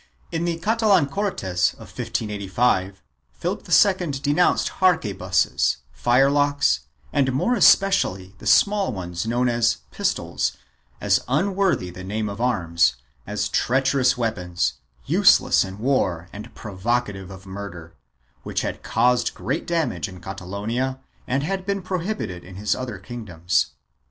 In 0.31 0.45
the 0.45 0.57
Catalan 0.57 1.05
Cortes 1.09 1.73
of 1.73 1.77
1585, 1.95 3.03
Philip 3.33 3.67
II 3.69 4.07
denounced 4.09 4.81
arquebuses, 4.81 5.77
fire 5.91 6.31
locks 6.31 6.79
and 7.13 7.31
more 7.31 7.53
especially 7.53 8.33
the 8.39 8.47
small 8.47 8.91
ones 8.91 9.27
known 9.27 9.47
as 9.47 9.77
pistols, 9.91 10.53
as 10.99 11.23
unworthy 11.27 11.91
the 11.91 12.03
name 12.03 12.29
of 12.29 12.41
arms, 12.41 12.95
as 13.27 13.47
treacherous 13.47 14.17
weapons, 14.17 14.73
useless 15.05 15.63
in 15.63 15.77
war 15.77 16.29
and 16.33 16.55
provocative 16.55 17.29
of 17.29 17.45
murder, 17.45 17.93
which 18.41 18.61
had 18.61 18.81
caused 18.81 19.35
great 19.35 19.67
damage 19.67 20.09
in 20.09 20.19
Catalonia 20.19 20.99
and 21.27 21.43
had 21.43 21.63
been 21.63 21.83
prohibited 21.83 22.43
in 22.43 22.55
his 22.55 22.73
other 22.75 22.97
kingdoms. 22.97 23.73